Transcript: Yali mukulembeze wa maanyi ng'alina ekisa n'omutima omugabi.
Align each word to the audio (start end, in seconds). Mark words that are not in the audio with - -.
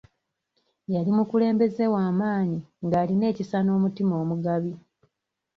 Yali 0.93 1.11
mukulembeze 1.17 1.83
wa 1.93 2.05
maanyi 2.19 2.59
ng'alina 2.85 3.25
ekisa 3.31 3.57
n'omutima 3.61 4.13
omugabi. 4.23 4.73